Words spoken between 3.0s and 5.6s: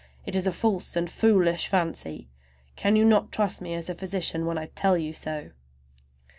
not trust me as a physician when I tell you so?"